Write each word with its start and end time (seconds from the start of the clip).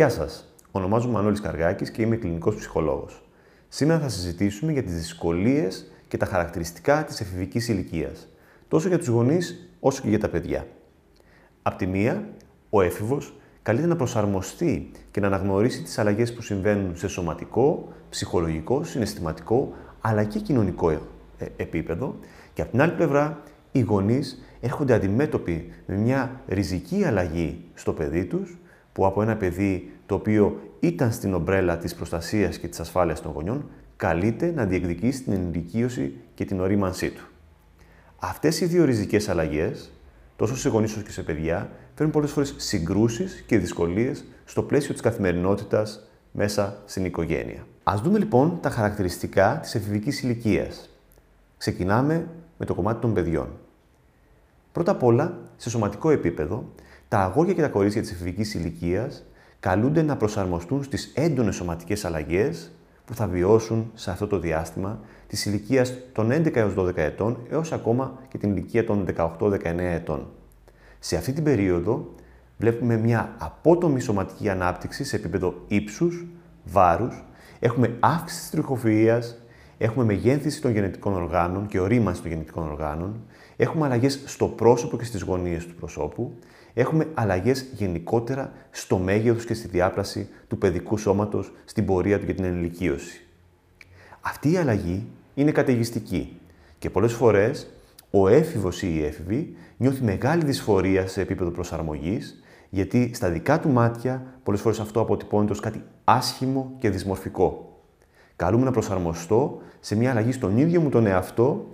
Γεια 0.00 0.08
σας. 0.08 0.54
Ονομάζομαι 0.70 1.12
Μανώλης 1.12 1.40
Καργάκης 1.40 1.90
και 1.90 2.02
είμαι 2.02 2.16
κλινικός 2.16 2.54
ψυχολόγος. 2.54 3.22
Σήμερα 3.68 4.00
θα 4.00 4.08
συζητήσουμε 4.08 4.72
για 4.72 4.82
τις 4.82 4.94
δυσκολίες 4.94 5.90
και 6.08 6.16
τα 6.16 6.26
χαρακτηριστικά 6.26 7.04
της 7.04 7.20
εφηβικής 7.20 7.68
ηλικίας, 7.68 8.28
τόσο 8.68 8.88
για 8.88 8.98
τους 8.98 9.06
γονείς 9.06 9.70
όσο 9.80 10.02
και 10.02 10.08
για 10.08 10.18
τα 10.18 10.28
παιδιά. 10.28 10.66
Απ' 11.62 11.76
τη 11.76 11.86
μία, 11.86 12.28
ο 12.70 12.80
έφηβος 12.82 13.34
καλείται 13.62 13.86
να 13.86 13.96
προσαρμοστεί 13.96 14.90
και 15.10 15.20
να 15.20 15.26
αναγνωρίσει 15.26 15.82
τις 15.82 15.98
αλλαγές 15.98 16.34
που 16.34 16.42
συμβαίνουν 16.42 16.96
σε 16.96 17.08
σωματικό, 17.08 17.92
ψυχολογικό, 18.10 18.84
συναισθηματικό 18.84 19.72
αλλά 20.00 20.24
και 20.24 20.38
κοινωνικό 20.38 20.90
ε, 20.90 20.98
επίπεδο. 21.56 22.14
Και 22.52 22.62
από 22.62 22.70
την 22.70 22.80
άλλη 22.80 22.92
πλευρά, 22.92 23.42
οι 23.72 23.80
γονείς 23.80 24.42
έρχονται 24.60 24.94
αντιμέτωποι 24.94 25.72
με 25.86 25.94
μια 25.94 26.40
ριζική 26.48 27.04
αλλαγή 27.04 27.64
στο 27.74 27.92
παιδί 27.92 28.24
τους, 28.24 28.59
που 28.92 29.06
από 29.06 29.22
ένα 29.22 29.36
παιδί 29.36 29.92
το 30.06 30.14
οποίο 30.14 30.60
ήταν 30.80 31.12
στην 31.12 31.34
ομπρέλα 31.34 31.78
της 31.78 31.94
προστασίας 31.94 32.58
και 32.58 32.68
της 32.68 32.80
ασφάλειας 32.80 33.22
των 33.22 33.32
γονιών, 33.32 33.64
καλείται 33.96 34.52
να 34.54 34.64
διεκδικήσει 34.64 35.22
την 35.22 35.32
ενηλικίωση 35.32 36.14
και 36.34 36.44
την 36.44 36.60
ορίμανσή 36.60 37.10
του. 37.10 37.22
Αυτές 38.18 38.60
οι 38.60 38.66
δύο 38.66 38.84
ριζικές 38.84 39.28
αλλαγές, 39.28 39.90
τόσο 40.36 40.56
σε 40.56 40.68
γονείς 40.68 40.92
όσο 40.92 41.02
και 41.02 41.10
σε 41.10 41.22
παιδιά, 41.22 41.70
φέρνουν 41.94 42.12
πολλές 42.12 42.30
φορές 42.30 42.54
συγκρούσεις 42.56 43.44
και 43.46 43.58
δυσκολίες 43.58 44.24
στο 44.44 44.62
πλαίσιο 44.62 44.92
της 44.92 45.02
καθημερινότητας 45.02 46.10
μέσα 46.32 46.82
στην 46.84 47.04
οικογένεια. 47.04 47.66
Ας 47.82 48.00
δούμε 48.00 48.18
λοιπόν 48.18 48.58
τα 48.60 48.70
χαρακτηριστικά 48.70 49.58
της 49.62 49.74
εφηβικής 49.74 50.22
ηλικίας. 50.22 50.90
Ξεκινάμε 51.56 52.26
με 52.58 52.66
το 52.66 52.74
κομμάτι 52.74 53.00
των 53.00 53.14
παιδιών. 53.14 53.48
Πρώτα 54.72 54.90
απ' 54.90 55.02
όλα, 55.02 55.38
σε 55.56 55.70
σωματικό 55.70 56.10
επίπεδο, 56.10 56.64
τα 57.10 57.20
αγόρια 57.20 57.54
και 57.54 57.60
τα 57.60 57.68
κορίτσια 57.68 58.00
της 58.00 58.10
εφηβικής 58.10 58.54
ηλικίας 58.54 59.24
καλούνται 59.60 60.02
να 60.02 60.16
προσαρμοστούν 60.16 60.82
στις 60.82 61.12
έντονες 61.14 61.54
σωματικές 61.54 62.04
αλλαγές 62.04 62.70
που 63.04 63.14
θα 63.14 63.26
βιώσουν 63.26 63.90
σε 63.94 64.10
αυτό 64.10 64.26
το 64.26 64.38
διάστημα 64.38 65.00
της 65.26 65.46
ηλικίας 65.46 65.94
των 66.12 66.30
11 66.30 66.56
έως 66.56 66.74
12 66.76 66.96
ετών 66.96 67.38
έως 67.50 67.72
ακόμα 67.72 68.18
και 68.28 68.38
την 68.38 68.50
ηλικία 68.50 68.84
των 68.84 69.06
18-19 69.38 69.62
ετών. 69.78 70.26
Σε 70.98 71.16
αυτή 71.16 71.32
την 71.32 71.44
περίοδο 71.44 72.14
βλέπουμε 72.58 72.96
μια 72.96 73.34
απότομη 73.38 74.00
σωματική 74.00 74.48
ανάπτυξη 74.48 75.04
σε 75.04 75.16
επίπεδο 75.16 75.54
ύψους, 75.68 76.26
βάρους, 76.64 77.24
έχουμε 77.58 77.96
αύξηση 78.00 78.50
της 78.50 78.60
τριχοφυΐας, 78.60 79.34
έχουμε 79.78 80.04
μεγένθηση 80.04 80.60
των 80.60 80.72
γενετικών 80.72 81.14
οργάνων 81.14 81.66
και 81.66 81.80
ορίμανση 81.80 82.20
των 82.20 82.30
γενετικών 82.30 82.70
οργάνων, 82.70 83.20
έχουμε 83.56 83.84
αλλαγές 83.86 84.22
στο 84.24 84.46
πρόσωπο 84.46 84.96
και 84.96 85.04
στις 85.04 85.22
γωνίες 85.22 85.66
του 85.66 85.74
προσώπου, 85.74 86.34
έχουμε 86.74 87.06
αλλαγές 87.14 87.66
γενικότερα 87.72 88.52
στο 88.70 88.98
μέγεθος 88.98 89.44
και 89.44 89.54
στη 89.54 89.68
διάπλαση 89.68 90.28
του 90.48 90.58
παιδικού 90.58 90.96
σώματος 90.96 91.52
στην 91.64 91.84
πορεία 91.84 92.18
του 92.18 92.24
για 92.24 92.34
την 92.34 92.44
ενηλικίωση. 92.44 93.26
Αυτή 94.20 94.52
η 94.52 94.56
αλλαγή 94.56 95.06
είναι 95.34 95.50
καταιγιστική 95.50 96.38
και 96.78 96.90
πολλές 96.90 97.12
φορές 97.12 97.70
ο 98.10 98.28
έφηβος 98.28 98.82
ή 98.82 98.94
η 98.94 99.04
έφηβη 99.04 99.56
νιώθει 99.76 100.02
μεγάλη 100.02 100.44
δυσφορία 100.44 101.06
σε 101.06 101.20
επίπεδο 101.20 101.50
προσαρμογής 101.50 102.42
γιατί 102.70 103.10
στα 103.14 103.30
δικά 103.30 103.60
του 103.60 103.68
μάτια 103.68 104.22
πολλές 104.42 104.60
φορές 104.60 104.80
αυτό 104.80 105.00
αποτυπώνεται 105.00 105.52
ως 105.52 105.60
κάτι 105.60 105.82
άσχημο 106.04 106.72
και 106.78 106.90
δυσμορφικό. 106.90 107.78
Καλούμε 108.36 108.64
να 108.64 108.70
προσαρμοστώ 108.70 109.60
σε 109.80 109.96
μια 109.96 110.10
αλλαγή 110.10 110.32
στον 110.32 110.58
ίδιο 110.58 110.80
μου 110.80 110.88
τον 110.88 111.06
εαυτό 111.06 111.66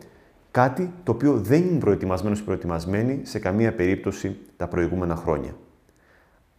Κάτι 0.57 0.93
το 1.03 1.13
οποίο 1.13 1.33
δεν 1.33 1.63
ήμουν 1.63 1.79
προετοιμασμένος 1.79 2.39
ή 2.39 2.43
προετοιμασμένη 2.43 3.21
σε 3.23 3.39
καμία 3.39 3.75
περίπτωση 3.75 4.37
τα 4.57 4.69
προηγούμενα 4.69 5.17
χρόνια. 5.17 5.57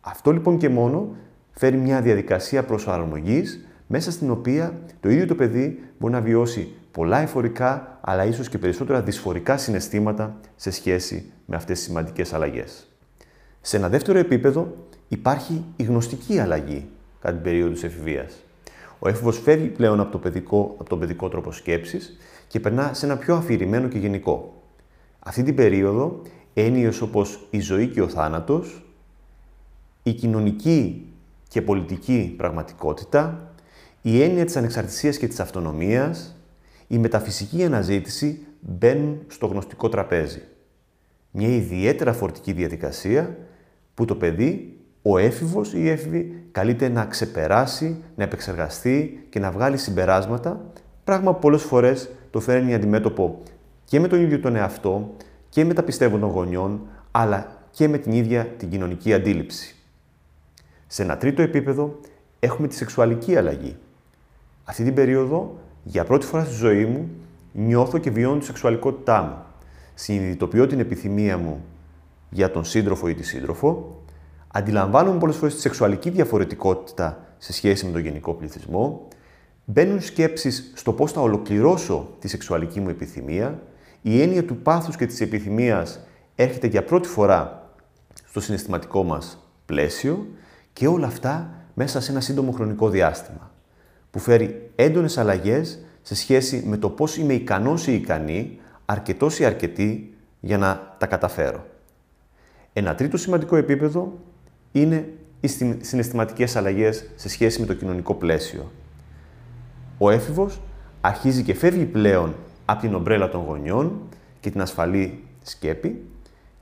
Αυτό 0.02 0.32
λοιπόν 0.32 0.58
και 0.58 0.70
μόνο 0.70 1.16
φέρει 1.52 1.78
μια 1.78 2.02
διαδικασία 2.02 2.64
προσαρμογής 2.64 3.68
μέσα 3.88 4.12
στην 4.12 4.32
οποία 4.32 4.80
το 5.00 5.10
ίδιο 5.10 5.26
το 5.26 5.36
παιδί 5.36 5.84
μπορεί 6.00 6.14
να 6.14 6.22
βιώσει 6.22 6.74
πολλά 6.92 7.18
εφορικά 7.18 8.00
αλλά 8.02 8.26
ίσως 8.26 8.50
και 8.50 8.58
περισσότερα 8.58 9.02
δυσφορικά 9.02 9.58
συναισθήματα 9.58 10.40
σε 10.56 10.72
σχέση 10.72 11.32
με 11.46 11.56
αυτές 11.56 11.78
τις 11.78 11.88
σημαντικές 11.88 12.34
αλλαγές. 12.34 12.88
Σε 13.62 13.78
ένα 13.78 13.90
δεύτερο 13.90 14.20
επίπεδο 14.20 14.76
υπάρχει 15.08 15.64
η 15.76 15.84
γνωστική 15.84 16.40
αλλαγή 16.40 16.90
κατά 17.22 17.34
την 17.34 17.44
περίοδο 17.44 17.72
της 17.72 17.84
εφηβείας. 17.84 18.44
Ο 19.00 19.10
έφηβος 19.10 19.40
φεύγει 19.40 19.68
πλέον 19.68 20.00
από, 20.00 20.12
το 20.12 20.18
παιδικό, 20.18 20.76
από 20.80 20.90
τον 20.90 21.00
παιδικό 21.00 21.30
τρόπο 21.30 21.52
σκέψης 21.52 22.18
και 22.48 22.60
περνά 22.60 22.94
σε 22.94 23.06
ένα 23.06 23.18
πιο 23.18 23.36
αφηρημένο 23.36 23.88
και 23.88 23.98
γενικό. 23.98 24.62
Αυτή 25.20 25.44
την 25.44 25.56
περίοδο, 25.56 26.22
έννοιες 26.54 27.02
όπως 27.02 27.48
η 27.50 27.60
ζωή 27.60 27.88
και 27.88 28.02
ο 28.02 28.10
θάνατος, 28.10 28.86
η 30.04 30.14
κοινωνική 30.14 31.06
και 31.48 31.62
πολιτική 31.62 32.34
πραγματικότητα, 32.38 33.52
η 34.02 34.22
έννοια 34.22 34.46
της 34.46 34.56
ανεξαρτησίας 34.56 35.18
και 35.18 35.28
της 35.28 35.40
αυτονομίας, 35.40 36.36
η 36.88 36.98
μεταφυσική 36.98 37.64
αναζήτηση 37.64 38.46
μπαίνουν 38.60 39.20
στο 39.28 39.48
γνωστικό 39.48 39.90
τραπέζι. 39.90 40.42
Μια 41.32 41.48
ιδιαίτερα 41.48 42.14
φορτική 42.14 42.52
διαδικασία 42.52 43.38
που 43.94 44.06
το 44.06 44.16
παιδί, 44.16 44.80
ο 45.02 45.18
έφηβος 45.18 45.74
ή 45.74 45.80
η 45.80 45.90
έφηβη, 45.90 46.44
καλείται 46.52 46.90
να 46.90 47.06
ξεπεράσει, 47.06 48.04
να 48.16 48.24
επεξεργαστεί 48.24 49.28
και 49.30 49.40
να 49.40 49.52
βγάλει 49.52 49.78
συμπεράσματα, 49.78 50.72
πράγμα 51.04 51.34
που 51.34 51.40
πολλές 51.40 51.62
φορές 51.62 52.10
το 52.38 52.44
φέρνει 52.44 52.74
αντιμέτωπο 52.74 53.40
και 53.84 54.00
με 54.00 54.08
τον 54.08 54.22
ίδιο 54.22 54.40
τον 54.40 54.56
εαυτό 54.56 55.14
και 55.50 55.66
με 55.66 55.74
τα 55.74 55.84
πιστεύω 55.84 56.18
των 56.18 56.30
γονιών, 56.30 56.82
αλλά 57.12 57.48
και 57.72 57.88
με 57.88 57.98
την 57.98 58.12
ίδια 58.12 58.46
την 58.46 58.70
κοινωνική 58.70 59.14
αντίληψη. 59.14 59.76
Σε 60.88 61.04
ένα 61.04 61.18
τρίτο 61.18 61.42
επίπεδο 61.42 62.00
έχουμε 62.40 62.68
τη 62.68 62.76
σεξουαλική 62.76 63.36
αλλαγή. 63.36 63.76
Αυτή 64.64 64.84
την 64.84 64.94
περίοδο, 64.94 65.60
για 65.84 66.04
πρώτη 66.04 66.26
φορά 66.26 66.44
στη 66.44 66.54
ζωή 66.54 66.86
μου, 66.86 67.10
νιώθω 67.52 67.98
και 67.98 68.10
βιώνω 68.10 68.40
τη 68.40 68.46
σεξουαλικότητά 68.46 69.22
μου. 69.22 69.36
Συνειδητοποιώ 69.94 70.68
την 70.68 70.80
επιθυμία 70.80 71.38
μου 71.38 71.66
για 72.30 72.52
τον 72.52 72.66
σύντροφο 72.66 73.08
ή 73.08 73.14
τη 73.14 73.24
σύντροφο. 73.24 74.02
Αντιλαμβάνομαι 74.48 75.20
πολλές 75.20 75.36
φορές 75.36 75.56
τη 75.56 75.62
σεξουαλική 75.62 76.10
διαφορετικότητα 76.10 77.26
σε 77.38 77.54
σχέση 77.54 77.86
με 77.86 77.92
τον 77.92 78.02
γενικό 78.02 78.34
πληθυσμό 78.34 79.08
Μπαίνουν 79.70 80.02
σκέψεις 80.02 80.72
στο 80.76 80.94
πώς 80.94 81.12
θα 81.12 81.22
ολοκληρώσω 81.22 82.16
τη 82.20 82.28
σεξουαλική 82.28 82.80
μου 82.80 82.90
επιθυμία. 82.90 83.62
Η 84.02 84.22
έννοια 84.22 84.46
του 84.46 84.58
πάθους 84.58 84.96
και 84.96 85.06
της 85.06 85.22
επιθυμίας 85.22 86.00
έρχεται 86.36 86.68
για 86.68 86.84
πρώτη 86.84 87.08
φορά 87.08 87.72
στο 88.26 88.40
συναισθηματικό 88.40 89.04
μας 89.04 89.52
πλαίσιο 89.66 90.28
και 90.74 90.88
όλα 90.88 91.08
αυτά 91.08 91.50
μέσα 91.74 92.02
σε 92.02 92.12
ένα 92.12 92.22
σύντομο 92.22 92.52
χρονικό 92.52 92.90
διάστημα 92.90 93.52
που 94.12 94.20
φέρει 94.20 94.72
έντονες 94.76 95.18
αλλαγές 95.18 95.80
σε 96.02 96.16
σχέση 96.16 96.64
με 96.66 96.78
το 96.78 96.90
πώς 96.90 97.18
είμαι 97.18 97.34
ικανός 97.34 97.88
ή 97.88 97.94
ικανή, 97.94 98.60
αρκετός 98.86 99.40
ή 99.40 99.46
αρκετή 99.46 100.14
για 100.40 100.58
να 100.58 100.96
τα 100.98 101.06
καταφέρω. 101.06 101.66
Ένα 102.74 102.96
τρίτο 102.96 103.18
σημαντικό 103.18 103.56
επίπεδο 103.56 104.20
είναι 104.72 105.14
οι 105.40 105.48
συναισθηματικές 105.82 106.56
αλλαγές 106.56 107.10
σε 107.16 107.30
σχέση 107.30 107.60
με 107.60 107.66
το 107.66 107.74
κοινωνικό 107.74 108.14
πλαίσιο. 108.14 108.72
Ο 109.98 110.10
έφηβος 110.10 110.62
αρχίζει 111.02 111.44
και 111.44 111.54
φεύγει 111.54 111.86
πλέον 111.86 112.36
από 112.66 112.82
την 112.82 112.96
ομπρέλα 112.96 113.30
των 113.30 113.44
γονιών 113.44 114.02
και 114.40 114.50
την 114.50 114.62
ασφαλή 114.62 115.24
σκέπη 115.42 116.06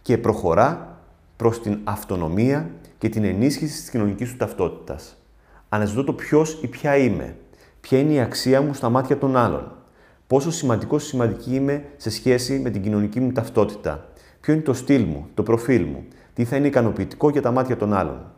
και 0.02 0.18
προχωρά 0.18 1.00
προς 1.36 1.62
την 1.62 1.80
αυτονομία 1.84 2.70
και 2.98 3.10
την 3.10 3.24
ενίσχυση 3.24 3.80
της 3.80 3.90
κοινωνικής 3.90 4.32
του 4.32 4.38
ταυτότητας. 4.38 5.16
Αναζητώ 5.70 6.04
το 6.04 6.14
ποιος 6.14 6.60
ή 6.62 6.68
ποια 6.68 6.98
είμαι, 6.98 7.36
ποια 7.82 8.00
είναι 8.00 8.14
η 8.14 8.20
αξία 8.20 8.62
μου 8.62 8.74
στα 8.74 8.90
μάτια 8.90 9.18
των 9.18 9.36
άλλων, 9.38 9.72
πόσο 10.28 10.52
σημαντικός 10.52 11.04
ή 11.04 11.08
σημαντική 11.08 11.56
είμαι 11.56 11.84
σε 11.98 12.10
σχέση 12.10 12.60
με 12.60 12.70
την 12.70 12.82
κοινωνική 12.82 13.20
μου 13.20 13.32
ταυτότητα, 13.32 14.10
ποιο 14.42 14.54
είναι 14.54 14.62
το 14.62 14.74
στυλ 14.74 15.04
μου, 15.04 15.28
το 15.34 15.44
προφίλ 15.44 15.84
μου, 15.84 16.06
τι 16.34 16.46
θα 16.46 16.56
είναι 16.56 16.68
ικανοποιητικό 16.68 17.30
για 17.30 17.42
τα 17.42 17.52
μάτια 17.52 17.78
των 17.78 17.94
άλλων. 17.94 18.32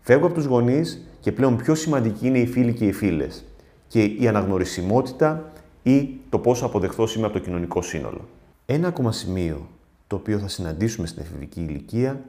Φεύγω 0.00 0.26
από 0.26 0.34
τους 0.34 0.44
γονείς 0.44 1.06
και 1.20 1.32
πλέον 1.32 1.56
πιο 1.56 1.74
σημαντικοί 1.74 2.26
είναι 2.26 2.38
οι 2.38 2.46
φίλοι 2.46 2.72
και 2.72 2.86
οι 2.86 2.92
φίλες 2.92 3.44
και 3.90 4.04
η 4.04 4.28
αναγνωρισιμότητα 4.28 5.52
ή 5.82 6.08
το 6.28 6.38
πόσο 6.38 6.66
αποδεχθώ 6.66 7.08
είμαι 7.16 7.26
από 7.26 7.32
το 7.32 7.38
κοινωνικό 7.38 7.82
σύνολο. 7.82 8.28
Ένα 8.66 8.88
ακόμα 8.88 9.12
σημείο 9.12 9.68
το 10.06 10.16
οποίο 10.16 10.38
θα 10.38 10.48
συναντήσουμε 10.48 11.06
στην 11.06 11.22
εφηβική 11.22 11.60
ηλικία 11.60 12.20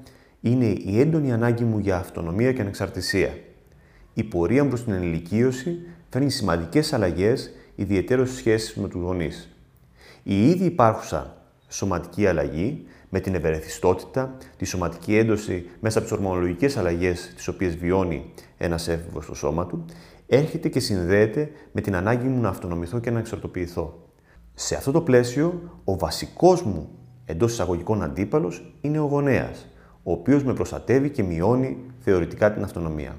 είναι 0.41 0.65
η 0.65 0.99
έντονη 0.99 1.33
ανάγκη 1.33 1.63
μου 1.63 1.79
για 1.79 1.97
αυτονομία 1.97 2.53
και 2.53 2.61
ανεξαρτησία. 2.61 3.37
Η 4.13 4.23
πορεία 4.23 4.63
μου 4.63 4.69
προς 4.69 4.83
την 4.83 4.93
ενηλικίωση 4.93 5.79
φέρνει 6.09 6.29
σημαντικές 6.29 6.93
αλλαγές, 6.93 7.51
ιδιαίτερα 7.75 8.25
στις 8.25 8.37
σχέσεις 8.37 8.75
με 8.75 8.87
τους 8.87 9.01
γονείς. 9.01 9.49
Η 10.23 10.49
ήδη 10.49 10.65
υπάρχουσα 10.65 11.37
σωματική 11.67 12.27
αλλαγή 12.27 12.85
με 13.09 13.19
την 13.19 13.35
ευερεθιστότητα, 13.35 14.37
τη 14.57 14.65
σωματική 14.65 15.15
έντοση 15.15 15.65
μέσα 15.79 15.99
από 15.99 16.07
τις 16.07 16.17
ορμονολογικές 16.17 16.77
αλλαγές 16.77 17.33
τις 17.35 17.47
οποίες 17.47 17.75
βιώνει 17.75 18.31
ένας 18.57 18.87
έφηβος 18.87 19.23
στο 19.23 19.35
σώμα 19.35 19.65
του, 19.65 19.85
έρχεται 20.33 20.69
και 20.69 20.79
συνδέεται 20.79 21.51
με 21.71 21.81
την 21.81 21.95
ανάγκη 21.95 22.27
μου 22.27 22.41
να 22.41 22.49
αυτονομηθώ 22.49 22.99
και 22.99 23.11
να 23.11 23.19
εξαρτοποιηθώ. 23.19 24.07
Σε 24.53 24.75
αυτό 24.75 24.91
το 24.91 25.01
πλαίσιο, 25.01 25.61
ο 25.83 25.97
βασικός 25.97 26.63
μου 26.63 26.89
εντός 27.25 27.51
εισαγωγικών 27.51 28.03
αντίπαλος 28.03 28.75
είναι 28.81 28.99
ο 28.99 29.05
γονέας, 29.05 29.67
ο 30.03 30.11
οποίος 30.11 30.43
με 30.43 30.53
προστατεύει 30.53 31.09
και 31.09 31.23
μειώνει 31.23 31.77
θεωρητικά 31.99 32.53
την 32.53 32.63
αυτονομία. 32.63 33.15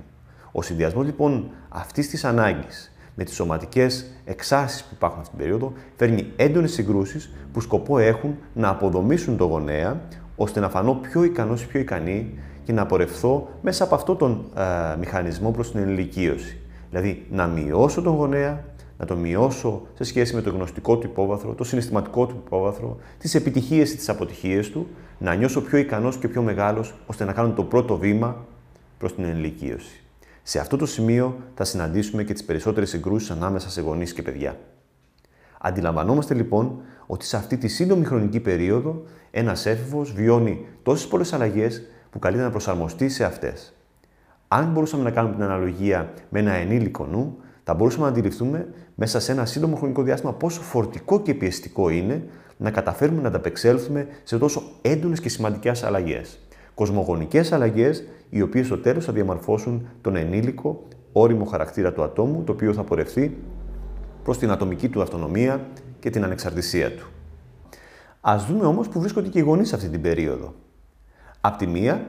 Ο 0.53 0.63
συνδυασμός 0.63 1.05
λοιπόν 1.05 1.51
αυτής 1.69 2.09
της 2.09 2.25
ανάγκης 2.25 2.93
με 3.15 3.25
τις 3.25 3.35
σωματικές 3.35 4.07
εξάρσει 4.25 4.83
που 4.83 4.91
υπάρχουν 4.93 5.25
στην 5.25 5.39
περίοδο 5.39 5.73
φέρνει 5.97 6.33
έντονες 6.37 6.73
συγκρούσεις 6.73 7.33
που 7.53 7.61
σκοπό 7.61 7.99
έχουν 7.99 8.37
να 8.55 8.69
αποδομήσουν 8.69 9.37
το 9.37 9.45
γονέα 9.45 10.01
ώστε 10.37 10.61
να 10.61 10.69
φανώ 10.69 10.95
πιο 10.95 11.25
ικανός 11.25 11.63
ή 11.63 11.67
πιο 11.67 11.81
ικανή 11.81 12.39
και 12.65 12.73
να 12.73 12.87
πορευθώ 12.87 13.49
μέσα 13.63 13.85
από 13.85 13.95
αυτόν 13.95 14.17
τον 14.19 14.51
ε, 14.57 14.97
μηχανισμό 14.99 15.51
προς 15.51 15.71
την 15.71 15.81
ενηλικίωση. 15.81 16.62
Δηλαδή 16.93 17.27
να 17.31 17.47
μειώσω 17.47 18.03
τον 18.03 18.15
γονέα, 18.15 18.65
να 18.99 19.07
το 19.07 19.17
μειώσω 19.17 19.83
σε 19.95 20.05
σχέση 20.05 20.35
με 20.35 20.41
το 20.41 20.51
γνωστικό 20.51 20.99
του 20.99 21.07
υπόβαθρο, 21.07 21.55
το 21.55 21.65
συναισθηματικό 21.65 22.27
του 22.27 22.43
υπόβαθρο, 22.47 22.99
τις 23.19 23.35
επιτυχίες 23.35 23.93
ή 23.93 23.97
τις 23.97 24.09
αποτυχίες 24.09 24.71
του, 24.71 24.87
να 25.19 25.35
νιώσω 25.35 25.63
πιο 25.63 25.79
ικανός 25.79 26.17
και 26.17 26.29
πιο 26.29 26.43
μεγάλος 26.43 26.95
ώστε 27.07 27.25
να 27.25 27.33
κάνω 27.33 27.53
το 27.53 27.65
πρώτο 27.65 27.97
βήμα 27.97 28.45
προς 28.99 29.15
την 29.15 29.25
ενηλικίωση. 29.25 30.03
Σε 30.43 30.59
αυτό 30.59 30.77
το 30.77 30.87
σημείο 30.87 31.37
θα 31.55 31.65
συναντήσουμε 31.65 32.25
και 32.25 32.33
τις 32.33 32.45
περισσότερες 32.45 32.89
συγκρούσεις 32.89 33.31
ανάμεσα 33.31 33.71
σε 33.71 33.81
γονείς 33.81 34.13
και 34.13 34.23
παιδιά. 34.23 34.57
Αντιλαμβανόμαστε 35.61 36.35
λοιπόν 36.35 36.81
ότι 37.07 37.25
σε 37.25 37.37
αυτή 37.37 37.57
τη 37.57 37.69
σύντομη 37.69 38.05
χρονική 38.05 38.41
περίοδο 38.41 39.03
ένας 39.31 39.67
έφηβος 39.67 40.13
βιώνει 40.13 40.67
τόσες 40.83 41.07
πολλές 41.07 41.33
αλλαγές 41.33 41.83
που 42.11 42.19
καλείται 42.19 42.43
να 42.43 42.51
προσαρμοστεί 42.51 43.09
σε 43.09 43.25
αυτές. 43.25 43.75
Αν 44.55 44.73
μπορούσαμε 44.73 45.03
να 45.03 45.11
κάνουμε 45.11 45.35
την 45.35 45.45
αναλογία 45.45 46.13
με 46.29 46.39
ένα 46.39 46.53
ενήλικο 46.53 47.07
νου, 47.07 47.37
θα 47.65 47.75
μπορούσαμε 47.75 48.05
να 48.05 48.11
αντιληφθούμε 48.11 48.69
μέσα 48.95 49.21
σε 49.21 49.33
ένα 49.33 49.45
σύντομο 49.45 49.77
χρονικό 49.77 50.03
διάστημα 50.03 50.33
πόσο 50.33 50.61
φορτικό 50.61 51.21
και 51.21 51.35
πιεστικό 51.35 51.89
είναι 51.89 52.25
να 52.57 52.71
καταφέρουμε 52.71 53.23
να 53.23 53.29
ανταπεξέλθουμε 53.29 54.07
σε 54.23 54.39
τόσο 54.39 54.63
έντονες 54.83 55.21
και 55.21 55.29
σημαντικές 55.29 55.83
αλλαγές. 55.83 56.39
Κοσμογονικές 56.75 57.53
αλλαγές, 57.53 58.05
οι 58.31 58.43
οποίες 58.43 58.67
στο 58.67 58.79
τέλος 58.79 59.05
θα 59.05 59.13
διαμορφώσουν 59.13 59.89
τον 60.01 60.17
ενήλικο 60.17 60.83
όριμο 61.13 61.45
χαρακτήρα 61.45 61.93
του 61.93 62.03
ατόμου, 62.03 62.45
το 62.45 62.53
οποίο 62.53 62.73
θα 62.73 62.83
πορευθεί 62.83 63.37
προς 64.23 64.39
την 64.39 64.51
ατομική 64.51 64.89
του 64.89 65.03
αυτονομία 65.03 65.67
και 66.01 66.11
την 66.11 66.25
ανεξαρτησία 66.25 66.95
του. 66.95 67.07
Α 68.21 68.37
δούμε 68.49 68.67
όμως 68.67 68.89
που 68.89 69.01
βρίσκονται 69.01 69.29
και 69.29 69.39
οι 69.39 69.43
γονείς 69.43 69.73
αυτή 69.73 69.89
την 69.89 70.01
περίοδο. 70.01 70.55
Απ' 71.41 71.57
τη 71.57 71.67
μία, 71.67 72.07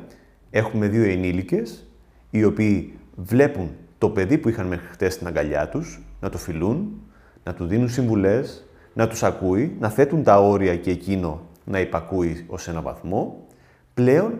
έχουμε 0.49 0.87
δύο 0.87 1.03
ενήλικες, 1.03 1.87
οι 2.35 2.44
οποίοι 2.44 2.94
βλέπουν 3.15 3.69
το 3.97 4.09
παιδί 4.09 4.38
που 4.38 4.50
είχαν 4.50 4.68
μέχρι 4.68 4.88
χτες 4.88 5.13
στην 5.13 5.27
αγκαλιά 5.27 5.69
τους, 5.69 6.01
να 6.19 6.30
το 6.30 6.38
φιλούν, 6.38 7.01
να 7.44 7.53
του 7.53 7.65
δίνουν 7.65 7.89
συμβουλές, 7.89 8.68
να 8.94 9.07
τους 9.07 9.24
ακούει, 9.24 9.75
να 9.80 9.89
θέτουν 9.89 10.24
τα 10.24 10.39
όρια 10.39 10.75
και 10.75 10.91
εκείνο 10.91 11.41
να 11.63 11.80
υπακούει 11.80 12.45
ως 12.47 12.68
ένα 12.68 12.81
βαθμό, 12.81 13.47
πλέον 13.94 14.39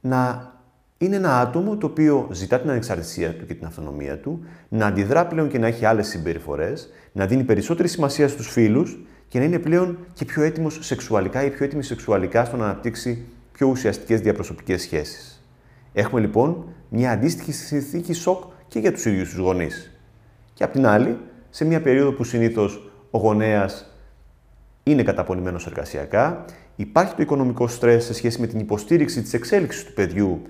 να 0.00 0.52
είναι 0.98 1.16
ένα 1.16 1.40
άτομο 1.40 1.76
το 1.76 1.86
οποίο 1.86 2.28
ζητά 2.32 2.60
την 2.60 2.70
ανεξαρτησία 2.70 3.34
του 3.34 3.46
και 3.46 3.54
την 3.54 3.66
αυτονομία 3.66 4.18
του, 4.18 4.44
να 4.68 4.86
αντιδρά 4.86 5.26
πλέον 5.26 5.48
και 5.48 5.58
να 5.58 5.66
έχει 5.66 5.84
άλλες 5.84 6.06
συμπεριφορές, 6.06 6.88
να 7.12 7.26
δίνει 7.26 7.44
περισσότερη 7.44 7.88
σημασία 7.88 8.28
στους 8.28 8.48
φίλους 8.48 8.98
και 9.28 9.38
να 9.38 9.44
είναι 9.44 9.58
πλέον 9.58 9.98
και 10.12 10.24
πιο 10.24 10.42
έτοιμος 10.42 10.78
σεξουαλικά 10.80 11.44
ή 11.44 11.50
πιο 11.50 11.64
έτοιμη 11.64 11.82
σεξουαλικά 11.82 12.44
στο 12.44 12.56
να 12.56 12.64
αναπτύξει 12.64 13.24
πιο 13.52 13.68
ουσιαστικές 13.68 14.20
διαπροσωπικές 14.20 14.82
σχέσεις. 14.82 15.44
Έχουμε 15.92 16.20
λοιπόν 16.20 16.64
μια 16.94 17.10
αντίστοιχη 17.10 17.52
συνθήκη 17.52 18.12
σοκ 18.12 18.42
και 18.68 18.78
για 18.78 18.92
τους 18.92 19.04
ίδιους 19.04 19.28
τους 19.28 19.38
γονείς. 19.38 20.00
Και 20.54 20.64
απ' 20.64 20.72
την 20.72 20.86
άλλη, 20.86 21.18
σε 21.50 21.64
μια 21.64 21.80
περίοδο 21.80 22.12
που 22.12 22.24
συνήθως 22.24 22.90
ο 23.10 23.18
γονέας 23.18 23.96
είναι 24.82 25.02
καταπονημένος 25.02 25.66
εργασιακά, 25.66 26.44
υπάρχει 26.76 27.14
το 27.14 27.22
οικονομικό 27.22 27.66
στρες 27.66 28.04
σε 28.04 28.14
σχέση 28.14 28.40
με 28.40 28.46
την 28.46 28.58
υποστήριξη 28.58 29.22
της 29.22 29.32
εξέλιξης 29.32 29.84
του 29.84 29.92
παιδιού 29.92 30.42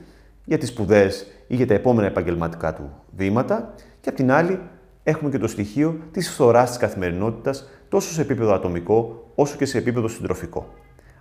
για 0.45 0.59
τις 0.59 0.69
σπουδές 0.69 1.27
ή 1.47 1.57
για 1.57 1.67
τα 1.67 1.75
επόμενα 1.75 2.07
επαγγελματικά 2.07 2.75
του 2.75 2.91
βήματα 3.17 3.75
και 4.01 4.09
απ' 4.09 4.17
την 4.17 4.31
άλλη 4.33 4.61
έχουμε 5.03 5.31
και 5.31 5.39
το 5.39 5.47
στοιχείο 5.47 5.99
της 6.11 6.31
φθοράς 6.31 6.69
της 6.69 6.79
καθημερινότητας 6.79 7.69
τόσο 7.89 8.13
σε 8.13 8.21
επίπεδο 8.21 8.55
ατομικό 8.55 9.31
όσο 9.35 9.57
και 9.57 9.65
σε 9.65 9.79
επίπεδο 9.79 10.09
συντροφικό. 10.09 10.69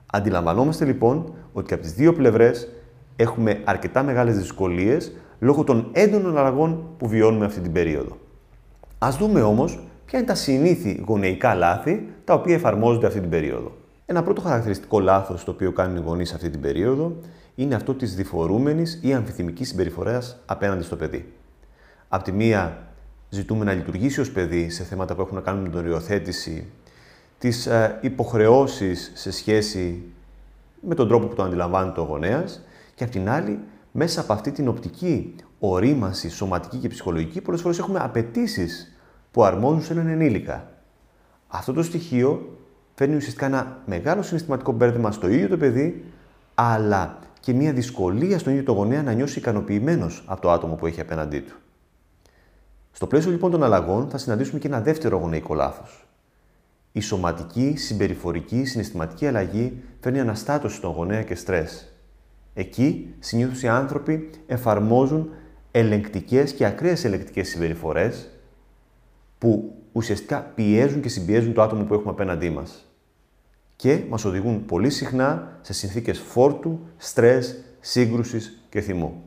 Αντιλαμβανόμαστε 0.05 0.85
λοιπόν 0.85 1.33
ότι 1.53 1.67
και 1.67 1.73
από 1.73 1.83
τις 1.83 1.93
δύο 1.93 2.13
πλευρές 2.13 2.67
έχουμε 3.15 3.61
αρκετά 3.63 4.03
μεγάλες 4.03 4.37
δυσκολίες 4.37 5.11
λόγω 5.39 5.63
των 5.63 5.89
έντονων 5.91 6.37
αλλαγών 6.37 6.83
που 6.97 7.07
βιώνουμε 7.07 7.45
αυτή 7.45 7.59
την 7.59 7.71
περίοδο. 7.71 8.17
Ας 8.97 9.17
δούμε 9.17 9.41
όμως 9.41 9.79
ποια 10.05 10.19
είναι 10.19 10.27
τα 10.27 10.35
συνήθη 10.35 11.03
γονεϊκά 11.07 11.55
λάθη 11.55 12.07
τα 12.23 12.33
οποία 12.33 12.55
εφαρμόζονται 12.55 13.07
αυτή 13.07 13.19
την 13.19 13.29
περίοδο. 13.29 13.71
Ένα 14.05 14.23
πρώτο 14.23 14.41
χαρακτηριστικό 14.41 14.99
λάθος 14.99 15.43
το 15.43 15.51
οποίο 15.51 15.71
κάνουν 15.71 15.97
οι 15.97 16.01
γονείς 16.05 16.33
αυτή 16.33 16.49
την 16.49 16.61
περίοδο 16.61 17.15
είναι 17.55 17.75
αυτό 17.75 17.93
της 17.93 18.15
διφορούμενης 18.15 18.99
ή 19.01 19.13
αμφιθυμικής 19.13 19.67
συμπεριφοράς 19.67 20.41
απέναντι 20.45 20.83
στο 20.83 20.95
παιδί. 20.95 21.33
Απ' 22.07 22.23
τη 22.23 22.31
μία 22.31 22.77
ζητούμε 23.29 23.65
να 23.65 23.73
λειτουργήσει 23.73 24.19
ως 24.19 24.31
παιδί 24.31 24.69
σε 24.69 24.83
θέματα 24.83 25.15
που 25.15 25.21
έχουν 25.21 25.35
να 25.35 25.41
κάνουν 25.41 25.61
με 25.61 25.69
την 25.69 25.77
οριοθέτηση, 25.77 26.67
τις 27.37 27.65
ε, 27.65 27.97
υποχρεώσεις 28.01 29.11
σε 29.13 29.31
σχέση 29.31 30.03
με 30.81 30.95
τον 30.95 31.07
τρόπο 31.07 31.27
που 31.27 31.35
το 31.35 31.43
αντιλαμβάνει 31.43 31.91
το 31.91 32.01
γονέας 32.01 32.61
και 33.01 33.07
απ' 33.07 33.13
την 33.13 33.29
άλλη, 33.29 33.59
μέσα 33.91 34.21
από 34.21 34.33
αυτή 34.33 34.51
την 34.51 34.67
οπτική 34.67 35.35
ορίμαση 35.59 36.29
σωματική 36.29 36.77
και 36.77 36.87
ψυχολογική, 36.87 37.41
πολλές 37.41 37.61
φορές 37.61 37.79
έχουμε 37.79 37.99
απαιτήσεις 38.01 38.97
που 39.31 39.43
αρμόζουν 39.43 39.81
σε 39.81 39.93
έναν 39.93 40.07
ενήλικα. 40.07 40.71
Αυτό 41.47 41.73
το 41.73 41.83
στοιχείο 41.83 42.57
φέρνει 42.95 43.15
ουσιαστικά 43.15 43.45
ένα 43.45 43.81
μεγάλο 43.85 44.21
συναισθηματικό 44.21 44.71
μπέρδεμα 44.71 45.11
στο 45.11 45.27
ίδιο 45.27 45.47
το 45.47 45.57
παιδί, 45.57 46.05
αλλά 46.55 47.19
και 47.39 47.53
μια 47.53 47.73
δυσκολία 47.73 48.39
στον 48.39 48.53
ίδιο 48.53 48.65
το 48.65 48.71
γονέα 48.71 49.03
να 49.03 49.11
νιώσει 49.11 49.39
ικανοποιημένος 49.39 50.23
από 50.27 50.41
το 50.41 50.51
άτομο 50.51 50.75
που 50.75 50.85
έχει 50.85 51.01
απέναντί 51.01 51.39
του. 51.39 51.55
Στο 52.91 53.07
πλαίσιο 53.07 53.31
λοιπόν 53.31 53.51
των 53.51 53.63
αλλαγών 53.63 54.09
θα 54.09 54.17
συναντήσουμε 54.17 54.59
και 54.59 54.67
ένα 54.67 54.81
δεύτερο 54.81 55.17
γονεϊκό 55.17 55.53
λάθος. 55.53 56.07
Η 56.91 56.99
σωματική, 56.99 57.73
συμπεριφορική, 57.77 58.65
συναισθηματική 58.65 59.27
αλλαγή 59.27 59.83
φέρνει 59.99 60.19
αναστάτωση 60.19 60.75
στον 60.75 60.91
γονέα 60.91 61.23
και 61.23 61.35
στρες. 61.35 61.90
Εκεί 62.53 63.13
συνήθως 63.19 63.61
οι 63.61 63.67
άνθρωποι 63.67 64.29
εφαρμόζουν 64.47 65.29
ελεγκτικές 65.71 66.53
και 66.53 66.65
ακραίες 66.65 67.05
ελεγκτικές 67.05 67.47
συμπεριφορές 67.47 68.29
που 69.37 69.75
ουσιαστικά 69.91 70.41
πιέζουν 70.41 71.01
και 71.01 71.09
συμπιέζουν 71.09 71.53
το 71.53 71.61
άτομο 71.61 71.83
που 71.83 71.93
έχουμε 71.93 72.11
απέναντί 72.11 72.49
μας. 72.49 72.85
Και 73.75 74.03
μας 74.09 74.25
οδηγούν 74.25 74.65
πολύ 74.65 74.89
συχνά 74.89 75.59
σε 75.61 75.73
συνθήκες 75.73 76.19
φόρτου, 76.19 76.79
στρες, 76.97 77.63
σύγκρουσης 77.79 78.65
και 78.69 78.81
θυμού. 78.81 79.23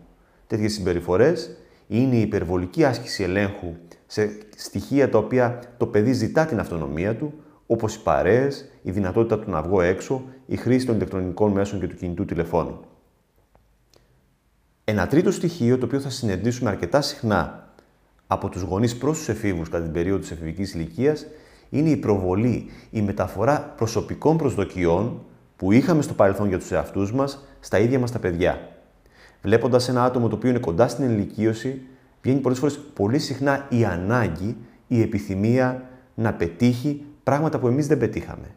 Τέτοιες 0.47 0.73
συμπεριφορές 0.73 1.57
είναι 1.88 2.16
η 2.16 2.21
υπερβολική 2.21 2.85
άσκηση 2.85 3.23
ελέγχου 3.23 3.75
σε 4.07 4.38
στοιχεία 4.57 5.09
τα 5.09 5.19
οποία 5.19 5.59
το 5.76 5.87
παιδί 5.87 6.12
ζητά 6.12 6.45
την 6.45 6.61
αυτονομία 6.61 7.16
του, 7.16 7.35
όπως 7.66 7.95
οι 7.95 8.02
παρέες, 8.02 8.69
η 8.83 8.90
δυνατότητα 8.90 9.38
του 9.38 9.50
να 9.50 9.62
βγω 9.62 9.81
έξω, 9.81 10.23
η 10.47 10.57
χρήση 10.57 10.87
των 10.87 10.95
ηλεκτρονικών 10.95 11.52
μέσων 11.52 11.81
και 11.81 11.87
του 11.87 11.97
κινητού 11.97 12.25
τηλεφώνου. 12.25 12.81
Ένα 14.86 15.06
τρίτο 15.06 15.30
στοιχείο 15.30 15.78
το 15.78 15.84
οποίο 15.84 16.00
θα 16.00 16.10
συναντήσουμε 16.10 16.70
αρκετά 16.70 17.00
συχνά 17.00 17.68
από 18.26 18.48
τους 18.48 18.62
γονείς 18.62 18.96
προς 18.96 19.18
τους 19.18 19.28
εφήβους 19.28 19.68
κατά 19.68 19.82
την 19.82 19.92
περίοδο 19.92 20.18
της 20.18 20.30
εφηβικής 20.30 20.74
ηλικίας 20.74 21.26
είναι 21.70 21.90
η 21.90 21.96
προβολή, 21.96 22.70
η 22.90 23.02
μεταφορά 23.02 23.74
προσωπικών 23.76 24.36
προσδοκιών 24.36 25.22
που 25.56 25.72
είχαμε 25.72 26.02
στο 26.02 26.14
παρελθόν 26.14 26.48
για 26.48 26.58
τους 26.58 26.72
εαυτούς 26.72 27.12
μας 27.12 27.44
στα 27.60 27.78
ίδια 27.78 27.98
μας 27.98 28.10
τα 28.10 28.18
παιδιά. 28.18 28.68
Βλέποντας 29.42 29.88
ένα 29.88 30.04
άτομο 30.04 30.28
το 30.28 30.36
οποίο 30.36 30.50
είναι 30.50 30.58
κοντά 30.58 30.88
στην 30.88 31.04
ενηλικίωση, 31.04 31.82
βγαίνει 32.22 32.40
πολλές 32.40 32.58
φορές 32.58 32.78
πολύ 32.94 33.18
συχνά 33.18 33.66
η 33.68 33.84
ανάγκη, 33.84 34.56
η 34.86 35.00
επιθυμία 35.00 35.82
να 36.14 36.34
πετύχει 36.34 37.04
πράγματα 37.22 37.58
που 37.58 37.66
εμείς 37.66 37.86
δεν 37.86 37.98
πετύχαμε. 37.98 38.54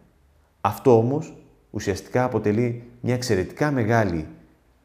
Αυτό 0.62 0.98
όμως 0.98 1.36
ουσιαστικά 1.72 2.24
αποτελεί 2.24 2.84
μια 3.02 3.14
εξαιρετικά 3.14 3.72
μεγάλη 3.72 4.28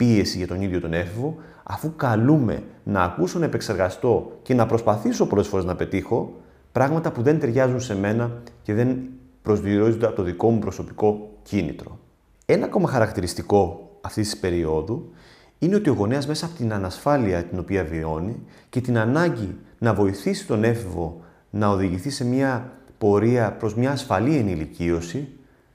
πίεση 0.02 0.36
για 0.36 0.46
τον 0.46 0.60
ίδιο 0.60 0.80
τον 0.80 0.92
έφηβο, 0.92 1.36
αφού 1.62 1.96
καλούμε 1.96 2.62
να 2.82 3.02
ακούσω, 3.02 3.38
να 3.38 3.44
επεξεργαστώ 3.44 4.38
και 4.42 4.54
να 4.54 4.66
προσπαθήσω 4.66 5.26
πολλές 5.26 5.46
φορές 5.48 5.64
να 5.64 5.76
πετύχω 5.76 6.32
πράγματα 6.72 7.12
που 7.12 7.22
δεν 7.22 7.38
ταιριάζουν 7.40 7.80
σε 7.80 7.96
μένα 7.96 8.30
και 8.62 8.74
δεν 8.74 8.98
προσδιορίζονται 9.42 10.06
από 10.06 10.14
το 10.14 10.22
δικό 10.22 10.50
μου 10.50 10.58
προσωπικό 10.58 11.30
κίνητρο. 11.42 11.98
Ένα 12.46 12.64
ακόμα 12.64 12.88
χαρακτηριστικό 12.88 13.90
αυτής 14.00 14.30
της 14.30 14.40
περίοδου 14.40 15.10
είναι 15.58 15.74
ότι 15.74 15.90
ο 15.90 15.92
γονέας 15.92 16.26
μέσα 16.26 16.46
από 16.46 16.54
την 16.54 16.72
ανασφάλεια 16.72 17.42
την 17.42 17.58
οποία 17.58 17.84
βιώνει 17.84 18.42
και 18.68 18.80
την 18.80 18.98
ανάγκη 18.98 19.56
να 19.78 19.94
βοηθήσει 19.94 20.46
τον 20.46 20.64
έφηβο 20.64 21.20
να 21.50 21.68
οδηγηθεί 21.68 22.10
σε 22.10 22.24
μια 22.24 22.72
πορεία 22.98 23.52
προς 23.52 23.74
μια 23.74 23.90
ασφαλή 23.90 24.36
ενηλικίωση, 24.36 25.28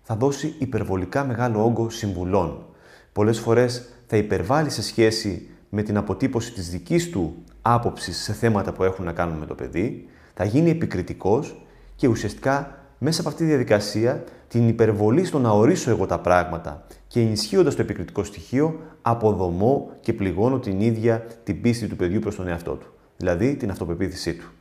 θα 0.03 0.15
δώσει 0.15 0.55
υπερβολικά 0.59 1.25
μεγάλο 1.25 1.63
όγκο 1.65 1.89
συμβουλών. 1.89 2.65
Πολλές 3.13 3.39
φορές 3.39 3.89
θα 4.07 4.17
υπερβάλλει 4.17 4.69
σε 4.69 4.81
σχέση 4.81 5.47
με 5.69 5.81
την 5.81 5.97
αποτύπωση 5.97 6.53
της 6.53 6.69
δικής 6.69 7.09
του 7.09 7.35
άποψης 7.61 8.17
σε 8.17 8.33
θέματα 8.33 8.73
που 8.73 8.83
έχουν 8.83 9.05
να 9.05 9.11
κάνουν 9.11 9.37
με 9.37 9.45
το 9.45 9.55
παιδί, 9.55 10.07
θα 10.33 10.43
γίνει 10.43 10.69
επικριτικός 10.69 11.65
και 11.95 12.07
ουσιαστικά 12.07 12.79
μέσα 12.97 13.19
από 13.19 13.29
αυτή 13.29 13.41
τη 13.43 13.47
διαδικασία 13.49 14.23
την 14.47 14.67
υπερβολή 14.67 15.25
στο 15.25 15.39
να 15.39 15.49
ορίσω 15.49 15.89
εγώ 15.89 16.05
τα 16.05 16.19
πράγματα 16.19 16.85
και 17.07 17.19
ενισχύοντας 17.19 17.75
το 17.75 17.81
επικριτικό 17.81 18.23
στοιχείο 18.23 18.79
αποδομώ 19.01 19.89
και 20.01 20.13
πληγώνω 20.13 20.59
την 20.59 20.81
ίδια 20.81 21.25
την 21.43 21.61
πίστη 21.61 21.87
του 21.87 21.95
παιδιού 21.95 22.19
προς 22.19 22.35
τον 22.35 22.47
εαυτό 22.47 22.71
του. 22.71 22.87
δηλαδή 23.17 23.55
την 23.55 23.69
αυτοπεποίθησή 23.69 24.33
του. 24.33 24.51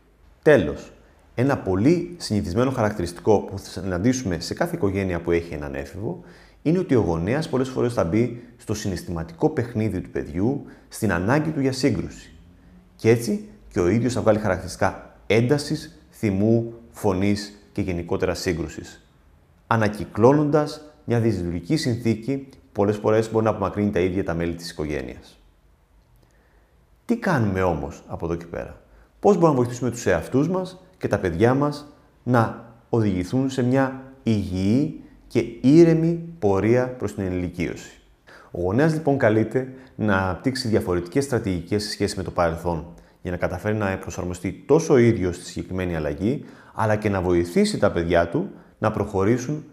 Τέλος, 0.43 0.93
ένα 1.35 1.59
πολύ 1.59 2.15
συνηθισμένο 2.17 2.71
χαρακτηριστικό 2.71 3.39
που 3.39 3.59
θα 3.59 3.81
συναντήσουμε 3.81 4.41
σε 4.41 4.55
κάθε 4.55 4.77
οικογένεια 4.77 5.21
που 5.21 5.31
έχει 5.31 5.55
έναν 5.55 5.75
έφηβο 5.75 6.21
είναι 6.67 6.79
ότι 6.79 6.95
ο 6.95 7.01
γονέας 7.01 7.49
πολλές 7.49 7.69
φορές 7.69 7.93
θα 7.93 8.05
μπει 8.05 8.43
στο 8.57 8.75
συναισθηματικό 8.75 9.51
παιχνίδι 9.51 10.01
του 10.01 10.11
παιδιού, 10.11 10.65
στην 10.89 11.13
ανάγκη 11.13 11.51
του 11.51 11.61
για 11.61 11.73
σύγκρουση. 11.73 12.33
Και 12.97 13.11
έτσι 13.11 13.49
και 13.73 13.81
ο 13.81 13.89
ίδιος 13.89 14.13
θα 14.13 14.21
βγάλει 14.21 14.39
χαρακτηριστικά 14.39 15.17
έντασης, 15.27 15.99
θυμού, 16.11 16.73
φωνής 16.91 17.59
και 17.73 17.81
γενικότερα 17.81 18.35
σύγκρουσης. 18.35 19.07
Ανακυκλώνοντας 19.67 20.81
μια 21.05 21.21
δυσλειτουργική 21.21 21.77
συνθήκη 21.77 22.37
που 22.37 22.57
πολλές 22.73 22.97
φορές 22.97 23.31
μπορεί 23.31 23.45
να 23.45 23.51
απομακρύνει 23.51 23.91
τα 23.91 24.01
ίδια 24.01 24.25
τα 24.25 24.35
μέλη 24.35 24.55
της 24.55 24.71
οικογένειας. 24.71 25.39
Τι 27.05 27.17
κάνουμε 27.17 27.63
όμως 27.63 28.03
από 28.07 28.25
εδώ 28.25 28.35
και 28.35 28.47
πέρα, 28.47 28.81
Πώς 29.21 29.35
μπορούμε 29.35 29.53
να 29.53 29.63
βοηθήσουμε 29.63 29.91
τους 29.91 30.07
εαυτούς 30.07 30.49
μας 30.49 30.83
και 30.99 31.09
τα 31.09 31.19
παιδιά 31.19 31.55
μας 31.55 31.87
να 32.23 32.65
οδηγηθούν 32.89 33.51
σε 33.51 33.63
μια 33.63 34.03
υγιή 34.23 35.01
και 35.29 35.45
ήρεμη 35.61 36.26
πορεία 36.39 36.89
προς 36.89 37.15
την 37.15 37.25
ενηλικίωση. 37.25 38.01
Ο 38.51 38.61
γονέας 38.61 38.93
λοιπόν 38.93 39.19
καλείται 39.19 39.69
να 39.95 40.17
αναπτύξει 40.17 40.69
διαφορετικές 40.69 41.25
στρατηγικές 41.25 41.83
σε 41.83 41.91
σχέση 41.91 42.17
με 42.17 42.23
το 42.23 42.31
παρελθόν 42.31 42.87
για 43.23 43.31
να 43.31 43.37
καταφέρει 43.37 43.77
να 43.77 43.97
προσαρμοστεί 43.99 44.65
τόσο 44.67 44.93
ο 44.93 44.97
ίδιος 44.97 45.37
στη 45.37 45.45
συγκεκριμένη 45.45 45.97
αλλαγή, 45.97 46.45
αλλά 46.75 46.97
και 46.97 47.09
να 47.09 47.21
βοηθήσει 47.21 47.79
τα 47.79 47.91
παιδιά 47.91 48.29
του 48.29 48.51
να 48.79 48.91
προχωρήσουν 48.91 49.65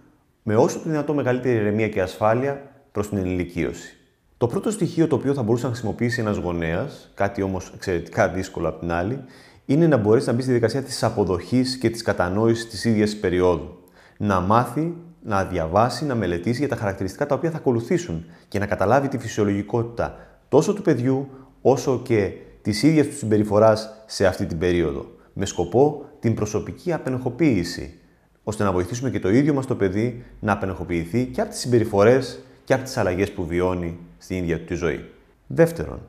με 0.44 0.56
όσο 0.56 0.80
το 0.80 0.90
δυνατό 0.90 1.14
μεγαλύτερη 1.14 1.56
ηρεμία 1.56 1.90
και 1.90 2.02
ασφάλεια 2.02 2.62
προς 2.92 3.10
την 3.10 3.18
ενηλικίωση. 3.18 3.98
Το 4.38 4.48
πρώτο 4.48 4.72
στοιχείο 4.72 5.08
το 5.08 5.16
οποίο 5.16 5.34
θα 5.34 5.44
μπορούσε 5.44 5.66
να 5.66 5.72
χρησιμοποιήσει 5.72 6.22
ένας 6.22 6.38
γονέας, 6.38 7.12
κάτι 7.14 7.42
όμως 7.42 7.72
εξαιρετικά 7.76 8.30
δύσκολο 8.30 8.68
απ' 8.68 8.80
την 8.80 8.92
άλλη, 8.92 9.24
είναι 9.66 9.88
να 9.88 9.98
μπορέσει 9.98 10.28
να 10.28 10.34
μπει 10.34 10.42
στη 10.42 10.50
διαδικασία 10.52 10.82
της 10.82 11.04
αποδοχής 11.04 11.78
και 11.78 11.90
της 11.90 12.02
κατανόησης 12.02 12.70
της 12.70 12.86
ίδιας 12.86 13.16
περίοδου. 13.16 13.78
Να 14.18 14.40
μάθει 14.40 14.96
να 15.26 15.44
διαβάσει, 15.44 16.06
να 16.06 16.16
μελετήσει 16.16 16.60
για 16.60 16.68
τα 16.68 16.76
χαρακτηριστικά 16.76 17.26
τα 17.26 17.36
οποία 17.36 17.52
θα 17.52 17.58
ακολουθήσουν 17.58 18.26
και 18.48 18.60
να 18.60 18.66
καταλάβει 18.66 19.08
τη 19.08 19.18
φυσιολογικότητα 19.18 20.16
τόσο 20.50 20.74
του 20.74 20.82
παιδιού 20.82 21.28
όσο 21.62 22.02
και 22.04 22.32
της 22.62 22.84
ίδιας 22.84 23.08
του 23.08 23.16
συμπεριφοράς 23.16 24.04
σε 24.06 24.26
αυτή 24.26 24.46
την 24.46 24.58
περίοδο. 24.58 25.06
Με 25.34 25.46
σκοπό 25.46 26.06
την 26.20 26.34
προσωπική 26.34 26.94
απενεχοποίηση, 26.94 28.00
ώστε 28.44 28.64
να 28.64 28.72
βοηθήσουμε 28.72 29.10
και 29.10 29.20
το 29.20 29.30
ίδιο 29.30 29.54
μας 29.54 29.66
το 29.66 29.76
παιδί 29.76 30.24
να 30.40 30.52
απενεχοποιηθεί 30.52 31.26
και 31.26 31.42
από 31.42 31.50
τις 31.50 31.60
συμπεριφορές 31.60 32.40
και 32.64 32.74
από 32.74 32.84
τις 32.84 32.98
αλλαγές 32.98 33.32
που 33.32 33.46
βιώνει 33.46 34.00
στην 34.18 34.38
ίδια 34.38 34.60
του 34.60 34.66
τη 34.66 34.74
ζωή. 34.74 35.06
Δεύτερον, 35.48 36.00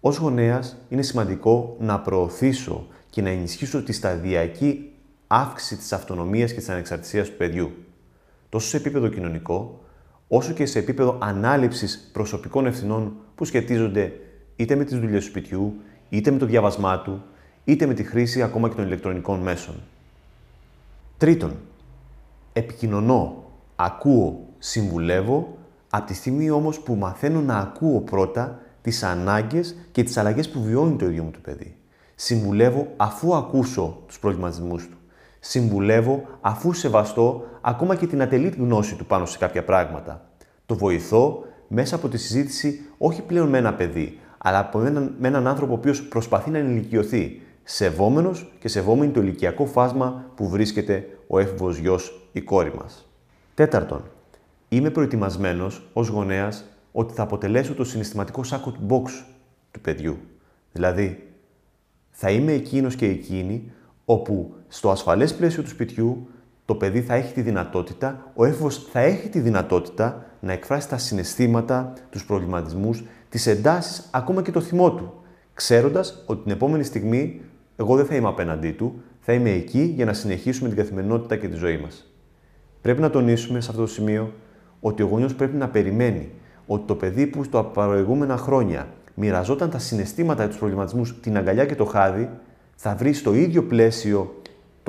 ως 0.00 0.16
γονέας 0.16 0.76
είναι 0.88 1.02
σημαντικό 1.02 1.76
να 1.80 2.00
προωθήσω 2.00 2.86
και 3.10 3.22
να 3.22 3.28
ενισχύσω 3.28 3.82
τη 3.82 3.92
σταδιακή 3.92 4.92
αύξηση 5.26 5.76
της 5.76 5.92
αυτονομίας 5.92 6.52
και 6.52 6.58
της 6.58 6.68
ανεξαρτησίας 6.68 7.28
του 7.28 7.36
παιδιού 7.36 7.72
τόσο 8.50 8.68
σε 8.68 8.76
επίπεδο 8.76 9.08
κοινωνικό, 9.08 9.80
όσο 10.28 10.52
και 10.52 10.66
σε 10.66 10.78
επίπεδο 10.78 11.18
ανάληψης 11.20 12.10
προσωπικών 12.12 12.66
ευθυνών 12.66 13.12
που 13.34 13.44
σχετίζονται 13.44 14.12
είτε 14.56 14.74
με 14.74 14.84
τις 14.84 14.98
δουλειές 14.98 15.24
του 15.24 15.30
σπιτιού, 15.30 15.74
είτε 16.08 16.30
με 16.30 16.38
το 16.38 16.46
διάβασμά 16.46 17.00
του, 17.00 17.22
είτε 17.64 17.86
με 17.86 17.94
τη 17.94 18.02
χρήση 18.02 18.42
ακόμα 18.42 18.68
και 18.68 18.74
των 18.74 18.84
ηλεκτρονικών 18.84 19.40
μέσων. 19.40 19.74
Τρίτον, 21.16 21.56
επικοινωνώ, 22.52 23.44
ακούω, 23.76 24.46
συμβουλεύω, 24.58 25.58
από 25.90 26.06
τη 26.06 26.14
στιγμή 26.14 26.50
όμως 26.50 26.80
που 26.80 26.94
μαθαίνω 26.94 27.40
να 27.40 27.58
ακούω 27.58 28.00
πρώτα 28.00 28.58
τις 28.82 29.02
ανάγκες 29.02 29.76
και 29.92 30.02
τις 30.02 30.16
αλλαγές 30.16 30.50
που 30.50 30.62
βιώνει 30.62 30.96
το 30.96 31.06
ίδιο 31.06 31.22
μου 31.22 31.30
το 31.30 31.38
παιδί. 31.42 31.76
Συμβουλεύω 32.14 32.86
αφού 32.96 33.34
ακούσω 33.34 34.02
τους 34.06 34.18
προβληματισμούς 34.18 34.88
του 34.88 34.96
συμβουλεύω 35.40 36.22
αφού 36.40 36.72
σεβαστώ 36.72 37.44
ακόμα 37.60 37.94
και 37.94 38.06
την 38.06 38.22
ατελή 38.22 38.48
γνώση 38.48 38.96
του 38.96 39.06
πάνω 39.06 39.26
σε 39.26 39.38
κάποια 39.38 39.64
πράγματα. 39.64 40.30
Το 40.66 40.74
βοηθώ 40.76 41.44
μέσα 41.68 41.94
από 41.94 42.08
τη 42.08 42.18
συζήτηση 42.18 42.80
όχι 42.98 43.22
πλέον 43.22 43.48
με 43.48 43.58
ένα 43.58 43.74
παιδί, 43.74 44.18
αλλά 44.38 44.58
από 44.58 44.80
έναν, 44.80 45.14
με 45.18 45.28
έναν 45.28 45.46
άνθρωπο 45.46 45.72
ο 45.72 45.76
οποίος 45.76 46.02
προσπαθεί 46.02 46.50
να 46.50 46.58
ενηλικιωθεί, 46.58 47.40
σεβόμενος 47.62 48.52
και 48.58 48.68
σεβόμενη 48.68 49.12
το 49.12 49.20
ηλικιακό 49.20 49.66
φάσμα 49.66 50.24
που 50.34 50.48
βρίσκεται 50.48 51.08
ο 51.26 51.38
έφηβος 51.38 51.78
γιος 51.78 52.28
ή 52.32 52.40
κόρη 52.40 52.72
μας. 52.78 53.10
Τέταρτον, 53.54 54.02
είμαι 54.68 54.90
προετοιμασμένος 54.90 55.88
ως 55.92 56.08
γονέας 56.08 56.64
ότι 56.92 57.14
θα 57.14 57.22
αποτελέσω 57.22 57.74
το 57.74 57.84
συναισθηματικό 57.84 58.42
σάκο 58.42 58.70
του 58.70 58.86
box 58.88 59.10
του 59.70 59.80
παιδιού. 59.80 60.16
Δηλαδή, 60.72 61.28
θα 62.10 62.30
είμαι 62.30 62.52
εκείνος 62.52 62.94
και 62.94 63.06
εκείνη 63.06 63.72
όπου 64.04 64.54
στο 64.72 64.90
ασφαλές 64.90 65.34
πλαίσιο 65.34 65.62
του 65.62 65.68
σπιτιού 65.68 66.28
το 66.64 66.74
παιδί 66.74 67.00
θα 67.00 67.14
έχει 67.14 67.32
τη 67.32 67.40
δυνατότητα, 67.40 68.30
ο 68.34 68.44
έφηβος 68.44 68.88
θα 68.92 69.00
έχει 69.00 69.28
τη 69.28 69.40
δυνατότητα 69.40 70.26
να 70.40 70.52
εκφράσει 70.52 70.88
τα 70.88 70.98
συναισθήματα, 70.98 71.92
τους 72.10 72.24
προβληματισμούς, 72.24 73.04
τις 73.28 73.46
εντάσεις, 73.46 74.08
ακόμα 74.10 74.42
και 74.42 74.50
το 74.50 74.60
θυμό 74.60 74.92
του, 74.92 75.12
ξέροντας 75.54 76.24
ότι 76.26 76.42
την 76.42 76.52
επόμενη 76.52 76.84
στιγμή 76.84 77.40
εγώ 77.76 77.96
δεν 77.96 78.06
θα 78.06 78.14
είμαι 78.14 78.28
απέναντί 78.28 78.70
του, 78.70 79.02
θα 79.20 79.32
είμαι 79.32 79.50
εκεί 79.50 79.92
για 79.96 80.04
να 80.04 80.12
συνεχίσουμε 80.12 80.68
την 80.68 80.78
καθημερινότητα 80.78 81.36
και 81.36 81.48
τη 81.48 81.56
ζωή 81.56 81.78
μας. 81.78 82.12
Πρέπει 82.80 83.00
να 83.00 83.10
τονίσουμε 83.10 83.60
σε 83.60 83.70
αυτό 83.70 83.82
το 83.82 83.88
σημείο 83.88 84.32
ότι 84.80 85.02
ο 85.02 85.06
γονιός 85.06 85.34
πρέπει 85.34 85.56
να 85.56 85.68
περιμένει 85.68 86.30
ότι 86.66 86.86
το 86.86 86.94
παιδί 86.94 87.26
που 87.26 87.44
στα 87.44 87.64
προηγούμενα 87.64 88.36
χρόνια 88.36 88.88
μοιραζόταν 89.14 89.70
τα 89.70 89.78
συναισθήματα 89.78 90.42
και 90.42 90.48
τους 90.48 90.58
προβληματισμούς, 90.58 91.20
την 91.20 91.36
αγκαλιά 91.36 91.66
και 91.66 91.74
το 91.74 91.84
χάδι, 91.84 92.30
θα 92.74 92.94
βρει 92.94 93.12
στο 93.12 93.34
ίδιο 93.34 93.62
πλαίσιο 93.62 94.39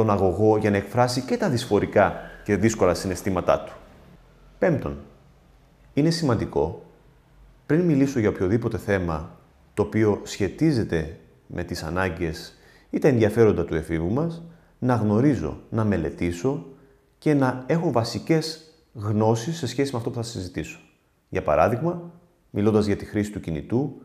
τον 0.02 0.10
αγωγό 0.10 0.58
για 0.58 0.70
να 0.70 0.78
εκφράσει 0.78 1.22
και 1.22 1.38
τα 1.38 1.50
δυσφορικά 1.50 2.14
και 2.44 2.56
δύσκολα 2.56 2.94
συναισθήματά 2.94 3.60
του. 3.64 3.74
Πέμπτον, 4.60 4.98
είναι 5.94 6.10
σημαντικό 6.10 6.86
πριν 7.66 7.82
μιλήσω 7.82 8.20
για 8.20 8.30
οποιοδήποτε 8.30 8.78
θέμα 8.78 9.40
το 9.74 9.82
οποίο 9.82 10.22
σχετίζεται 10.24 11.18
με 11.48 11.64
τις 11.64 11.84
ανάγκες 11.84 12.54
ή 12.90 13.00
τα 13.00 13.08
ενδιαφέροντα 13.08 13.66
του 13.66 13.76
εφήβου 13.76 14.12
μας, 14.12 14.44
να 14.80 14.96
γνωρίζω, 14.96 15.60
να 15.70 15.84
μελετήσω 15.84 16.66
και 17.18 17.34
να 17.34 17.64
έχω 17.68 17.92
βασικές 17.92 18.74
γνώσεις 18.94 19.58
σε 19.58 19.68
σχέση 19.68 19.92
με 19.92 19.98
αυτό 19.98 20.10
που 20.10 20.16
θα 20.16 20.24
συζητήσω. 20.24 20.80
Για 21.30 21.42
παράδειγμα, 21.42 22.12
μιλώντας 22.50 22.86
για 22.86 22.96
τη 22.96 23.06
χρήση 23.06 23.32
του 23.32 23.40
κινητού, 23.40 24.02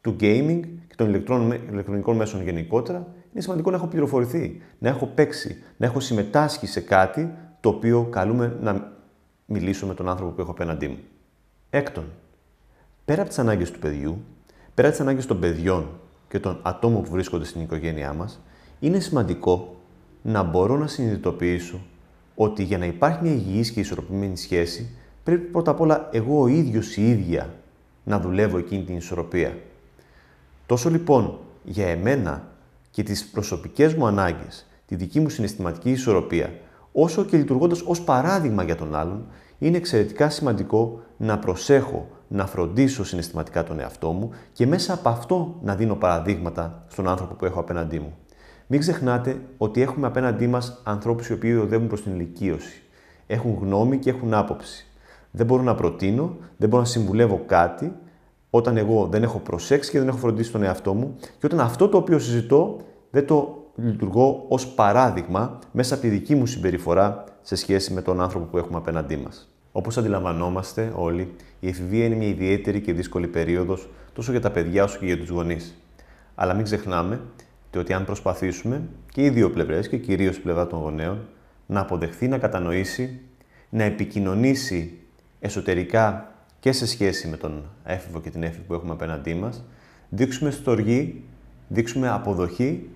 του 0.00 0.16
gaming 0.20 0.60
και 0.88 0.94
των 0.96 1.08
ηλεκτρονικών 1.70 2.16
μέσων 2.16 2.42
γενικότερα, 2.42 3.14
είναι 3.32 3.42
σημαντικό 3.42 3.70
να 3.70 3.76
έχω 3.76 3.86
πληροφορηθεί, 3.86 4.62
να 4.78 4.88
έχω 4.88 5.06
παίξει, 5.06 5.62
να 5.76 5.86
έχω 5.86 6.00
συμμετάσχει 6.00 6.66
σε 6.66 6.80
κάτι 6.80 7.34
το 7.60 7.68
οποίο 7.68 8.08
καλούμε 8.10 8.56
να 8.60 8.92
μιλήσω 9.46 9.86
με 9.86 9.94
τον 9.94 10.08
άνθρωπο 10.08 10.32
που 10.32 10.40
έχω 10.40 10.50
απέναντί 10.50 10.88
μου. 10.88 10.98
Έκτον, 11.70 12.04
πέρα 13.04 13.20
από 13.20 13.28
τις 13.28 13.38
ανάγκες 13.38 13.70
του 13.70 13.78
παιδιού, 13.78 14.24
πέρα 14.74 14.88
από 14.88 14.96
τις 14.96 15.06
ανάγκες 15.06 15.26
των 15.26 15.40
παιδιών 15.40 15.88
και 16.28 16.38
των 16.38 16.58
ατόμων 16.62 17.02
που 17.02 17.10
βρίσκονται 17.10 17.44
στην 17.44 17.60
οικογένειά 17.60 18.12
μας, 18.12 18.40
είναι 18.80 18.98
σημαντικό 18.98 19.76
να 20.22 20.42
μπορώ 20.42 20.76
να 20.76 20.86
συνειδητοποιήσω 20.86 21.80
ότι 22.34 22.62
για 22.62 22.78
να 22.78 22.84
υπάρχει 22.84 23.22
μια 23.22 23.32
υγιής 23.32 23.70
και 23.70 23.80
ισορροπημένη 23.80 24.36
σχέση, 24.36 24.90
πρέπει 25.24 25.46
πρώτα 25.46 25.70
απ' 25.70 25.80
όλα 25.80 26.08
εγώ 26.12 26.40
ο 26.40 26.46
ίδιος 26.46 26.96
η 26.96 27.10
ίδια 27.10 27.54
να 28.04 28.20
δουλεύω 28.20 28.58
εκείνη 28.58 28.84
την 28.84 28.96
ισορροπία. 28.96 29.56
Τόσο 30.66 30.90
λοιπόν 30.90 31.38
για 31.64 31.86
εμένα 31.86 32.49
και 33.00 33.06
τις 33.06 33.24
προσωπικές 33.24 33.94
μου 33.94 34.06
ανάγκες, 34.06 34.66
τη 34.86 34.94
δική 34.94 35.20
μου 35.20 35.28
συναισθηματική 35.28 35.90
ισορροπία, 35.90 36.52
όσο 36.92 37.24
και 37.24 37.36
λειτουργώντας 37.36 37.80
ως 37.80 38.02
παράδειγμα 38.02 38.62
για 38.62 38.76
τον 38.76 38.94
άλλον, 38.94 39.26
είναι 39.58 39.76
εξαιρετικά 39.76 40.30
σημαντικό 40.30 41.00
να 41.16 41.38
προσέχω, 41.38 42.08
να 42.28 42.46
φροντίσω 42.46 43.04
συναισθηματικά 43.04 43.64
τον 43.64 43.80
εαυτό 43.80 44.10
μου 44.10 44.30
και 44.52 44.66
μέσα 44.66 44.92
από 44.92 45.08
αυτό 45.08 45.58
να 45.62 45.74
δίνω 45.74 45.94
παραδείγματα 45.94 46.84
στον 46.88 47.08
άνθρωπο 47.08 47.34
που 47.34 47.44
έχω 47.44 47.60
απέναντί 47.60 47.98
μου. 47.98 48.14
Μην 48.66 48.80
ξεχνάτε 48.80 49.40
ότι 49.56 49.82
έχουμε 49.82 50.06
απέναντί 50.06 50.46
μας 50.46 50.80
ανθρώπους 50.84 51.28
οι 51.28 51.32
οποίοι 51.32 51.58
οδεύουν 51.62 51.86
προς 51.88 52.02
την 52.02 52.12
ηλικίωση. 52.12 52.82
Έχουν 53.26 53.58
γνώμη 53.60 53.98
και 53.98 54.10
έχουν 54.10 54.34
άποψη. 54.34 54.86
Δεν 55.30 55.46
μπορώ 55.46 55.62
να 55.62 55.74
προτείνω, 55.74 56.36
δεν 56.56 56.68
μπορώ 56.68 56.82
να 56.82 56.88
συμβουλεύω 56.88 57.42
κάτι 57.46 57.92
όταν 58.50 58.76
εγώ 58.76 59.08
δεν 59.10 59.22
έχω 59.22 59.38
προσέξει 59.38 59.90
και 59.90 59.98
δεν 59.98 60.08
έχω 60.08 60.16
φροντίσει 60.16 60.52
τον 60.52 60.62
εαυτό 60.62 60.94
μου 60.94 61.16
και 61.20 61.46
όταν 61.46 61.60
αυτό 61.60 61.88
το 61.88 61.96
οποίο 61.96 62.18
συζητώ 62.18 62.76
δεν 63.10 63.26
το 63.26 63.64
λειτουργώ 63.74 64.44
ως 64.48 64.66
παράδειγμα 64.66 65.58
μέσα 65.72 65.94
από 65.94 66.02
τη 66.02 66.08
δική 66.08 66.34
μου 66.34 66.46
συμπεριφορά 66.46 67.24
σε 67.42 67.56
σχέση 67.56 67.92
με 67.92 68.02
τον 68.02 68.20
άνθρωπο 68.20 68.44
που 68.44 68.58
έχουμε 68.58 68.78
απέναντί 68.78 69.16
μας. 69.16 69.54
Όπως 69.72 69.98
αντιλαμβανόμαστε 69.98 70.92
όλοι, 70.96 71.34
η 71.60 71.68
εφηβεία 71.68 72.04
είναι 72.04 72.14
μια 72.14 72.28
ιδιαίτερη 72.28 72.80
και 72.80 72.92
δύσκολη 72.92 73.26
περίοδος 73.26 73.88
τόσο 74.12 74.30
για 74.30 74.40
τα 74.40 74.50
παιδιά 74.50 74.84
όσο 74.84 74.98
και 74.98 75.06
για 75.06 75.18
τους 75.18 75.28
γονείς. 75.28 75.74
Αλλά 76.34 76.54
μην 76.54 76.64
ξεχνάμε 76.64 77.20
ότι 77.76 77.92
αν 77.92 78.04
προσπαθήσουμε 78.04 78.82
και 79.12 79.24
οι 79.24 79.30
δύο 79.30 79.50
πλευρές 79.50 79.88
και 79.88 79.96
κυρίως 79.96 80.36
η 80.36 80.40
πλευρά 80.40 80.66
των 80.66 80.80
γονέων 80.80 81.18
να 81.66 81.80
αποδεχθεί, 81.80 82.28
να 82.28 82.38
κατανοήσει, 82.38 83.20
να 83.68 83.82
επικοινωνήσει 83.82 84.98
εσωτερικά 85.40 86.34
και 86.60 86.72
σε 86.72 86.86
σχέση 86.86 87.28
με 87.28 87.36
τον 87.36 87.62
έφηβο 87.84 88.20
και 88.20 88.30
την 88.30 88.42
έφηβη 88.42 88.64
που 88.66 88.74
έχουμε 88.74 88.92
απέναντί 88.92 89.34
μας, 89.34 89.64
δείξουμε 90.08 90.50
στοργή 90.50 91.24
δείξουμε 91.72 92.08
αποδοχή, 92.08 92.88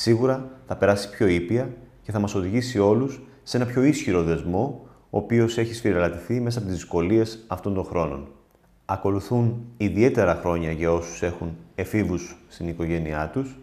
σίγουρα 0.00 0.50
θα 0.66 0.76
περάσει 0.76 1.10
πιο 1.10 1.26
ήπια 1.26 1.70
και 2.02 2.12
θα 2.12 2.18
μας 2.18 2.34
οδηγήσει 2.34 2.78
όλους 2.78 3.20
σε 3.42 3.56
ένα 3.56 3.66
πιο 3.66 3.82
ίσχυρο 3.82 4.22
δεσμό, 4.22 4.86
ο 5.10 5.18
οποίος 5.18 5.58
έχει 5.58 5.74
σφυριλατηθεί 5.74 6.40
μέσα 6.40 6.58
από 6.58 6.68
τις 6.68 6.76
δυσκολίες 6.76 7.44
αυτών 7.46 7.74
των 7.74 7.84
χρόνων. 7.84 8.28
Ακολουθούν 8.84 9.64
ιδιαίτερα 9.76 10.34
χρόνια 10.34 10.70
για 10.70 10.92
όσους 10.92 11.22
έχουν 11.22 11.56
εφήβους 11.74 12.36
στην 12.48 12.68
οικογένειά 12.68 13.30
τους, 13.32 13.58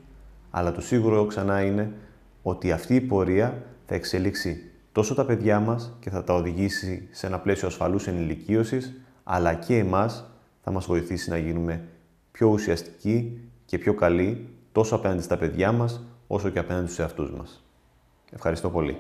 αλλά 0.50 0.72
το 0.72 0.82
σίγουρο 0.82 1.25
ξανά 1.25 1.62
είναι 1.62 1.94
ότι 2.41 2.72
αυτή 2.72 2.96
η 2.96 3.01
πορεία 3.01 3.63
θα 3.86 3.96
εξελίξει 3.96 4.72
τόσο 4.91 5.13
τα 5.13 5.25
παιδιά 5.25 5.60
μας 5.60 5.98
και 6.00 6.10
θα 6.10 6.24
τα 6.24 6.34
οδηγήσει 6.34 7.08
σε 7.12 7.27
ένα 7.27 7.39
πλαίσιο 7.39 7.67
ασφαλούς 7.67 8.08
ενηλικίωσης, 8.08 9.01
αλλά 9.24 9.53
και 9.53 9.77
εμάς 9.77 10.29
θα 10.63 10.72
μας 10.72 10.86
βοηθήσει 10.86 11.29
να 11.29 11.38
γίνουμε 11.38 11.84
πιο 12.32 12.48
ουσιαστικοί 12.48 13.39
και 13.65 13.77
πιο 13.77 13.94
καλοί 13.94 14.48
τόσο 14.72 14.96
απέναντι 14.96 15.22
στα 15.22 15.38
παιδιά 15.38 15.72
μας, 15.72 16.01
όσο 16.27 16.50
και 16.50 16.60
απέναντι 16.60 16.86
στους 16.86 17.00
εαυτούς 17.00 17.31
μας. 17.31 17.63
Ευχαριστώ 18.31 18.69
πολύ. 18.69 18.98